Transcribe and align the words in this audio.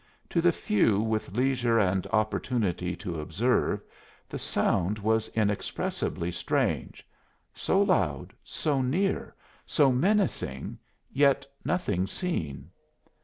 To 0.31 0.41
the 0.41 0.51
few 0.51 0.99
with 0.99 1.33
leisure 1.37 1.77
and 1.77 2.07
opportunity 2.07 2.95
to 2.95 3.21
observe, 3.21 3.83
the 4.27 4.39
sound 4.39 4.97
was 4.97 5.27
inexpressibly 5.35 6.31
strange 6.31 7.05
so 7.53 7.83
loud, 7.83 8.33
so 8.43 8.81
near, 8.81 9.35
so 9.67 9.91
menacing, 9.91 10.79
yet 11.11 11.45
nothing 11.63 12.07
seen! 12.07 12.71